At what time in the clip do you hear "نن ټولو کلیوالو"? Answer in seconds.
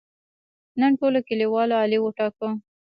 0.79-1.75